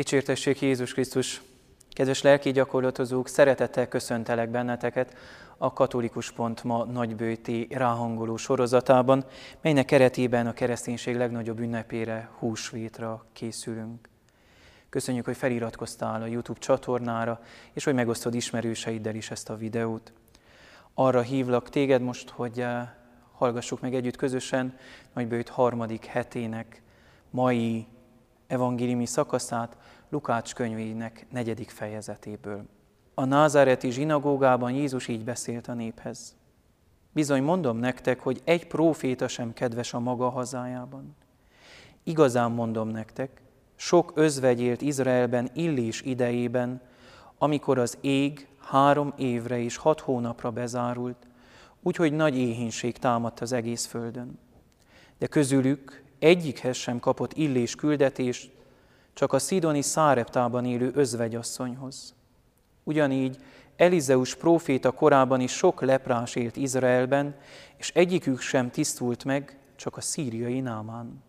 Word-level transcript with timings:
Dicsértessék 0.00 0.60
Jézus 0.60 0.92
Krisztus! 0.92 1.42
Kedves 1.90 2.22
lelki 2.22 2.50
gyakorlatozók, 2.50 3.28
szeretettel 3.28 3.88
köszöntelek 3.88 4.50
benneteket 4.50 5.16
a 5.58 5.72
Katolikus 5.72 6.32
Pont 6.32 6.64
ma 6.64 6.84
nagybőti 6.84 7.66
ráhangoló 7.70 8.36
sorozatában, 8.36 9.24
melynek 9.60 9.84
keretében 9.84 10.46
a 10.46 10.52
kereszténység 10.52 11.16
legnagyobb 11.16 11.58
ünnepére, 11.58 12.30
húsvétra 12.38 13.24
készülünk. 13.32 14.08
Köszönjük, 14.88 15.24
hogy 15.24 15.36
feliratkoztál 15.36 16.22
a 16.22 16.26
YouTube 16.26 16.60
csatornára, 16.60 17.40
és 17.72 17.84
hogy 17.84 17.94
megosztod 17.94 18.34
ismerőseiddel 18.34 19.14
is 19.14 19.30
ezt 19.30 19.50
a 19.50 19.56
videót. 19.56 20.12
Arra 20.94 21.20
hívlak 21.20 21.68
téged 21.68 22.02
most, 22.02 22.30
hogy 22.30 22.60
eh, 22.60 22.88
hallgassuk 23.32 23.80
meg 23.80 23.94
együtt 23.94 24.16
közösen 24.16 24.78
nagybőjt 25.12 25.48
harmadik 25.48 26.04
hetének 26.04 26.82
mai 27.30 27.86
evangéliumi 28.50 29.06
szakaszát 29.06 29.76
Lukács 30.08 30.54
könyvének 30.54 31.26
negyedik 31.30 31.70
fejezetéből. 31.70 32.64
A 33.14 33.24
názáreti 33.24 33.90
zsinagógában 33.90 34.72
Jézus 34.72 35.08
így 35.08 35.24
beszélt 35.24 35.68
a 35.68 35.74
néphez. 35.74 36.36
Bizony 37.12 37.42
mondom 37.42 37.76
nektek, 37.76 38.20
hogy 38.20 38.40
egy 38.44 38.66
próféta 38.66 39.28
sem 39.28 39.52
kedves 39.52 39.94
a 39.94 40.00
maga 40.00 40.28
hazájában. 40.28 41.16
Igazán 42.02 42.50
mondom 42.50 42.88
nektek, 42.88 43.42
sok 43.76 44.12
özvegy 44.14 44.60
élt 44.60 44.82
Izraelben 44.82 45.50
Illés 45.54 46.02
idejében, 46.02 46.80
amikor 47.38 47.78
az 47.78 47.98
ég 48.00 48.48
három 48.58 49.12
évre 49.16 49.58
és 49.58 49.76
hat 49.76 50.00
hónapra 50.00 50.50
bezárult, 50.50 51.26
úgyhogy 51.82 52.12
nagy 52.12 52.36
éhínség 52.36 52.98
támadt 52.98 53.40
az 53.40 53.52
egész 53.52 53.86
földön. 53.86 54.38
De 55.18 55.26
közülük 55.26 56.02
egyikhez 56.20 56.76
sem 56.76 57.00
kapott 57.00 57.32
illés 57.32 57.74
küldetést, 57.74 58.50
csak 59.12 59.32
a 59.32 59.38
szidoni 59.38 59.82
száreptában 59.82 60.64
élő 60.64 60.90
özvegyasszonyhoz. 60.94 62.14
Ugyanígy 62.84 63.36
Elizeus 63.76 64.34
próféta 64.34 64.90
korában 64.90 65.40
is 65.40 65.52
sok 65.52 65.80
leprás 65.80 66.34
élt 66.34 66.56
Izraelben, 66.56 67.34
és 67.76 67.90
egyikük 67.94 68.40
sem 68.40 68.70
tisztult 68.70 69.24
meg, 69.24 69.58
csak 69.76 69.96
a 69.96 70.00
szíriai 70.00 70.60
námán. 70.60 71.22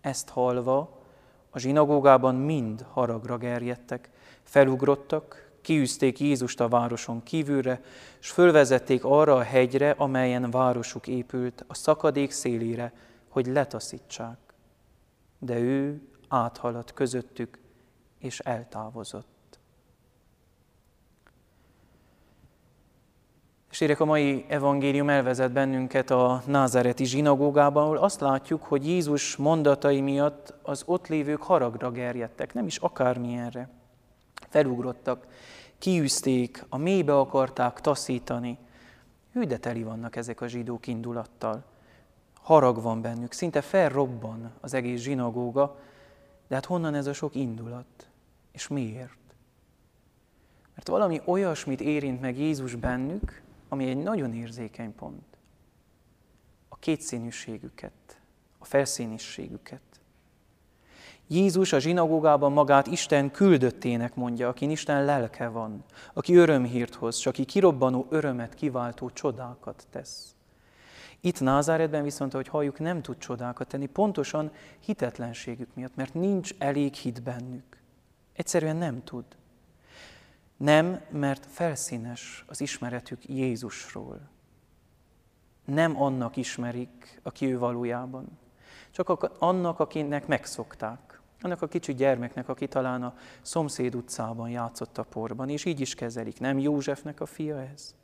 Ezt 0.00 0.28
halva 0.28 1.02
a 1.50 1.58
zsinagógában 1.58 2.34
mind 2.34 2.86
haragra 2.92 3.36
gerjedtek, 3.36 4.10
felugrottak, 4.42 5.50
kiűzték 5.60 6.20
Jézust 6.20 6.60
a 6.60 6.68
városon 6.68 7.22
kívülre, 7.22 7.82
és 8.20 8.30
fölvezették 8.30 9.04
arra 9.04 9.34
a 9.34 9.42
hegyre, 9.42 9.90
amelyen 9.90 10.50
városuk 10.50 11.06
épült, 11.06 11.64
a 11.66 11.74
szakadék 11.74 12.30
szélére, 12.30 12.92
hogy 13.34 13.46
letaszítsák. 13.46 14.38
De 15.38 15.58
ő 15.58 16.00
áthaladt 16.28 16.92
közöttük, 16.92 17.58
és 18.18 18.38
eltávozott. 18.38 19.58
És 23.70 23.80
érek 23.80 24.00
a 24.00 24.04
mai 24.04 24.44
evangélium 24.48 25.08
elvezet 25.08 25.52
bennünket 25.52 26.10
a 26.10 26.42
názáreti 26.46 27.04
zsinagógában, 27.04 27.82
ahol 27.82 27.96
azt 27.96 28.20
látjuk, 28.20 28.62
hogy 28.62 28.86
Jézus 28.86 29.36
mondatai 29.36 30.00
miatt 30.00 30.54
az 30.62 30.82
ott 30.86 31.08
lévők 31.08 31.42
haragra 31.42 31.90
gerjedtek, 31.90 32.54
nem 32.54 32.66
is 32.66 32.76
akármilyenre. 32.76 33.68
Felugrottak, 34.48 35.26
kiűzték, 35.78 36.64
a 36.68 36.76
mélybe 36.76 37.18
akarták 37.18 37.80
taszítani. 37.80 38.58
Hű, 39.32 39.44
de 39.44 39.56
teli 39.56 39.82
vannak 39.82 40.16
ezek 40.16 40.40
a 40.40 40.46
zsidók 40.46 40.86
indulattal 40.86 41.72
harag 42.44 42.82
van 42.82 43.00
bennük, 43.00 43.32
szinte 43.32 43.60
felrobban 43.60 44.52
az 44.60 44.74
egész 44.74 45.00
zsinagóga, 45.00 45.76
de 46.48 46.54
hát 46.54 46.64
honnan 46.64 46.94
ez 46.94 47.06
a 47.06 47.12
sok 47.12 47.34
indulat? 47.34 48.08
És 48.52 48.68
miért? 48.68 49.18
Mert 50.74 50.88
valami 50.88 51.20
olyasmit 51.24 51.80
érint 51.80 52.20
meg 52.20 52.38
Jézus 52.38 52.74
bennük, 52.74 53.42
ami 53.68 53.88
egy 53.88 53.96
nagyon 53.96 54.32
érzékeny 54.34 54.94
pont. 54.94 55.38
A 56.68 56.76
kétszínűségüket, 56.76 58.20
a 58.58 58.64
felszínisségüket. 58.64 59.80
Jézus 61.26 61.72
a 61.72 61.78
zsinagógában 61.78 62.52
magát 62.52 62.86
Isten 62.86 63.30
küldöttének 63.30 64.14
mondja, 64.14 64.48
aki 64.48 64.70
Isten 64.70 65.04
lelke 65.04 65.48
van, 65.48 65.84
aki 66.12 66.34
örömhírt 66.34 66.94
hoz, 66.94 67.16
csak 67.16 67.32
aki 67.32 67.44
kirobbanó 67.44 68.06
örömet 68.10 68.54
kiváltó 68.54 69.10
csodákat 69.10 69.86
tesz. 69.90 70.33
Itt 71.24 71.40
Názáretben 71.40 72.02
viszont, 72.02 72.34
ahogy 72.34 72.48
halljuk, 72.48 72.78
nem 72.78 73.02
tud 73.02 73.18
csodákat 73.18 73.68
tenni, 73.68 73.86
pontosan 73.86 74.52
hitetlenségük 74.80 75.74
miatt, 75.74 75.96
mert 75.96 76.14
nincs 76.14 76.54
elég 76.58 76.94
hit 76.94 77.22
bennük. 77.22 77.80
Egyszerűen 78.32 78.76
nem 78.76 79.04
tud. 79.04 79.24
Nem, 80.56 81.00
mert 81.10 81.46
felszínes 81.46 82.44
az 82.46 82.60
ismeretük 82.60 83.28
Jézusról. 83.28 84.20
Nem 85.64 86.02
annak 86.02 86.36
ismerik, 86.36 87.20
aki 87.22 87.52
ő 87.52 87.58
valójában. 87.58 88.38
Csak 88.90 89.08
annak, 89.38 89.80
akinek 89.80 90.26
megszokták. 90.26 91.20
Annak 91.40 91.62
a 91.62 91.68
kicsi 91.68 91.94
gyermeknek, 91.94 92.48
aki 92.48 92.68
talán 92.68 93.02
a 93.02 93.14
szomszéd 93.42 93.94
utcában 93.94 94.48
játszott 94.48 94.98
a 94.98 95.02
porban, 95.02 95.48
és 95.48 95.64
így 95.64 95.80
is 95.80 95.94
kezelik. 95.94 96.40
Nem 96.40 96.58
Józsefnek 96.58 97.20
a 97.20 97.26
fia 97.26 97.60
ez? 97.60 97.94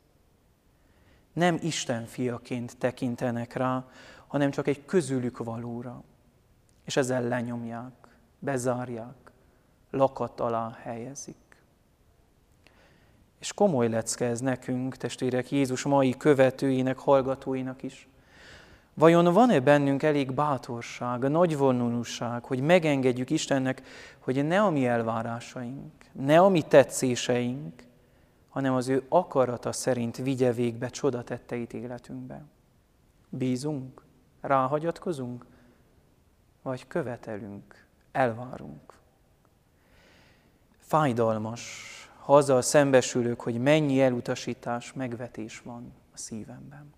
Nem 1.33 1.59
Isten 1.61 2.05
fiaként 2.05 2.77
tekintenek 2.77 3.53
rá, 3.53 3.85
hanem 4.27 4.51
csak 4.51 4.67
egy 4.67 4.85
közülük 4.85 5.37
valóra. 5.37 6.03
És 6.85 6.97
ezzel 6.97 7.23
lenyomják, 7.23 7.91
bezárják, 8.39 9.31
lakat 9.89 10.39
alá 10.39 10.77
helyezik. 10.81 11.35
És 13.39 13.53
komoly 13.53 13.89
lecke 13.89 14.25
ez 14.25 14.39
nekünk, 14.39 14.97
testvérek, 14.97 15.51
Jézus 15.51 15.83
mai 15.83 16.17
követőinek, 16.17 16.97
hallgatóinak 16.97 17.83
is. 17.83 18.07
Vajon 18.93 19.33
van-e 19.33 19.59
bennünk 19.59 20.03
elég 20.03 20.33
bátorság, 20.33 21.29
nagyvonulúság, 21.29 22.43
hogy 22.43 22.61
megengedjük 22.61 23.29
Istennek, 23.29 23.81
hogy 24.19 24.45
ne 24.45 24.61
a 24.61 24.69
mi 24.69 24.85
elvárásaink, 24.85 25.91
ne 26.11 26.39
a 26.39 26.49
mi 26.49 26.61
tetszéseink, 26.61 27.83
hanem 28.51 28.73
az 28.73 28.87
ő 28.87 29.05
akarata 29.09 29.71
szerint 29.71 30.17
vigye 30.17 30.51
végbe 30.51 30.89
csodatetteit 30.89 31.73
életünkbe. 31.73 32.43
Bízunk, 33.29 34.01
ráhagyatkozunk, 34.41 35.45
vagy 36.61 36.87
követelünk, 36.87 37.85
elvárunk. 38.11 38.93
Fájdalmas, 40.79 41.85
haza 42.19 42.61
szembesülök, 42.61 43.41
hogy 43.41 43.61
mennyi 43.61 44.01
elutasítás, 44.01 44.93
megvetés 44.93 45.59
van 45.59 45.93
a 46.13 46.17
szívemben. 46.17 46.93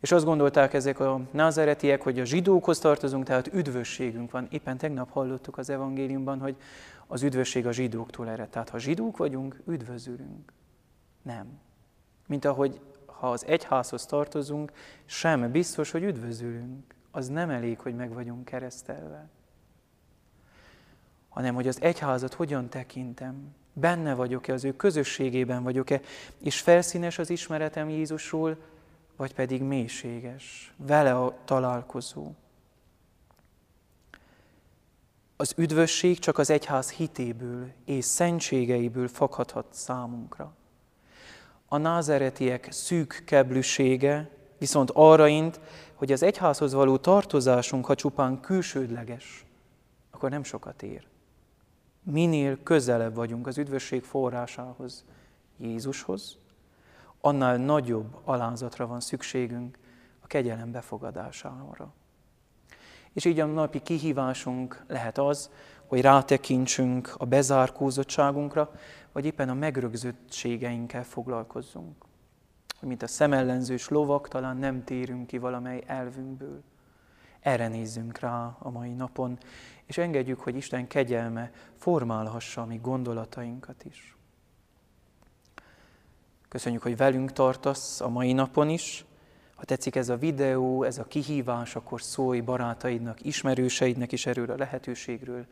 És 0.00 0.12
azt 0.12 0.24
gondolták 0.24 0.74
ezek 0.74 1.00
a 1.00 1.20
názeretiek, 1.30 2.02
hogy 2.02 2.20
a 2.20 2.24
zsidókhoz 2.24 2.78
tartozunk, 2.78 3.24
tehát 3.24 3.54
üdvösségünk 3.54 4.30
van. 4.30 4.46
Éppen 4.50 4.78
tegnap 4.78 5.10
hallottuk 5.10 5.58
az 5.58 5.70
evangéliumban, 5.70 6.40
hogy 6.40 6.56
az 7.08 7.22
üdvösség 7.22 7.66
a 7.66 7.72
zsidóktól 7.72 8.28
ered. 8.28 8.48
Tehát 8.48 8.68
ha 8.68 8.78
zsidók 8.78 9.16
vagyunk, 9.16 9.60
üdvözülünk. 9.66 10.52
Nem. 11.22 11.60
Mint 12.26 12.44
ahogy 12.44 12.80
ha 13.06 13.30
az 13.30 13.46
egyházhoz 13.46 14.06
tartozunk, 14.06 14.72
sem 15.04 15.50
biztos, 15.50 15.90
hogy 15.90 16.02
üdvözülünk. 16.02 16.94
Az 17.10 17.28
nem 17.28 17.50
elég, 17.50 17.78
hogy 17.78 17.94
meg 17.94 18.12
vagyunk 18.12 18.44
keresztelve. 18.44 19.28
Hanem, 21.28 21.54
hogy 21.54 21.68
az 21.68 21.82
egyházat 21.82 22.34
hogyan 22.34 22.68
tekintem, 22.68 23.54
benne 23.72 24.14
vagyok-e, 24.14 24.52
az 24.52 24.64
ő 24.64 24.76
közösségében 24.76 25.62
vagyok-e, 25.62 26.00
és 26.38 26.60
felszínes 26.60 27.18
az 27.18 27.30
ismeretem 27.30 27.88
Jézusról, 27.88 28.56
vagy 29.16 29.34
pedig 29.34 29.62
mélységes, 29.62 30.74
vele 30.76 31.18
a 31.18 31.38
találkozó. 31.44 32.32
Az 35.40 35.52
üdvösség 35.56 36.18
csak 36.18 36.38
az 36.38 36.50
egyház 36.50 36.90
hitéből 36.90 37.72
és 37.84 38.04
szentségeiből 38.04 39.08
fakadhat 39.08 39.66
számunkra. 39.70 40.52
A 41.68 41.76
názeretiek 41.76 42.72
szűk 42.72 43.22
keblűsége 43.26 44.30
viszont 44.58 44.90
arra 44.90 45.26
int, 45.26 45.60
hogy 45.94 46.12
az 46.12 46.22
egyházhoz 46.22 46.72
való 46.72 46.96
tartozásunk, 46.96 47.86
ha 47.86 47.94
csupán 47.94 48.40
külsődleges, 48.40 49.44
akkor 50.10 50.30
nem 50.30 50.42
sokat 50.42 50.82
ér. 50.82 51.06
Minél 52.02 52.62
közelebb 52.62 53.14
vagyunk 53.14 53.46
az 53.46 53.58
üdvösség 53.58 54.02
forrásához, 54.02 55.04
Jézushoz, 55.58 56.38
annál 57.20 57.56
nagyobb 57.56 58.18
alázatra 58.24 58.86
van 58.86 59.00
szükségünk 59.00 59.78
a 60.20 60.26
kegyelem 60.26 60.70
befogadására. 60.70 61.92
És 63.12 63.24
így 63.24 63.40
a 63.40 63.46
napi 63.46 63.80
kihívásunk 63.80 64.84
lehet 64.88 65.18
az, 65.18 65.50
hogy 65.86 66.00
rátekintsünk 66.00 67.14
a 67.18 67.24
bezárkózottságunkra, 67.24 68.70
vagy 69.12 69.24
éppen 69.24 69.48
a 69.48 69.54
megrögzöttségeinkkel 69.54 71.04
foglalkozzunk. 71.04 72.04
Hogy 72.78 72.88
mint 72.88 73.02
a 73.02 73.06
szemellenzős 73.06 73.88
lovak, 73.88 74.28
talán 74.28 74.56
nem 74.56 74.84
térünk 74.84 75.26
ki 75.26 75.38
valamely 75.38 75.82
elvünkből. 75.86 76.62
Erre 77.40 77.68
nézzünk 77.68 78.18
rá 78.18 78.56
a 78.58 78.70
mai 78.70 78.92
napon, 78.92 79.38
és 79.84 79.98
engedjük, 79.98 80.40
hogy 80.40 80.56
Isten 80.56 80.86
kegyelme 80.86 81.50
formálhassa 81.76 82.60
a 82.62 82.66
mi 82.66 82.78
gondolatainkat 82.82 83.84
is. 83.84 84.16
Köszönjük, 86.48 86.82
hogy 86.82 86.96
velünk 86.96 87.32
tartasz 87.32 88.00
a 88.00 88.08
mai 88.08 88.32
napon 88.32 88.68
is. 88.68 89.04
Ha 89.58 89.64
tetszik 89.64 89.96
ez 89.96 90.08
a 90.08 90.16
videó, 90.16 90.82
ez 90.82 90.98
a 90.98 91.04
kihívás, 91.04 91.76
akkor 91.76 92.02
szólj 92.02 92.40
barátaidnak, 92.40 93.24
ismerőseidnek 93.24 94.12
is 94.12 94.26
erről 94.26 94.50
a 94.50 94.56
lehetőségről. 94.56 95.46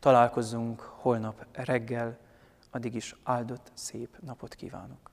Találkozzunk 0.00 0.80
holnap 0.80 1.46
reggel, 1.52 2.18
addig 2.70 2.94
is 2.94 3.16
áldott 3.22 3.70
szép 3.74 4.16
napot 4.20 4.54
kívánok. 4.54 5.10